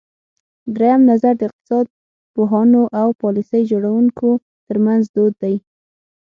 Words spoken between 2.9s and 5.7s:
او پالیسۍ جوړوونکو ترمنځ دود دی.